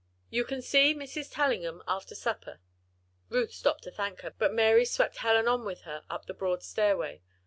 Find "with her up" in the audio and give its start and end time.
5.63-6.25